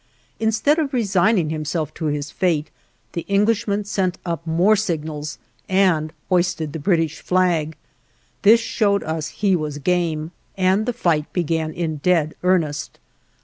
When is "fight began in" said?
10.93-11.97